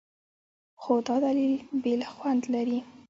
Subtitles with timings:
[0.81, 1.53] خو دا لیدل
[1.83, 2.79] بېل خوند لري.